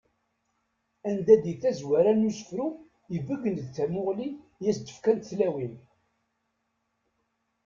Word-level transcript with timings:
Anda 1.09 1.33
di 1.43 1.53
tazwara 1.61 2.11
n 2.19 2.27
usefru 2.29 2.67
ibeggen-d 3.15 3.67
tamuɣli 3.75 4.27
i 4.35 4.37
d 4.65 4.69
as-fkan 4.71 5.17
twalin. 5.27 5.75